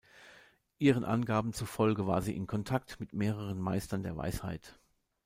[0.79, 4.79] Ihren Angaben zufolge war sie in Kontakt mit mehreren Meistern der Weisheit.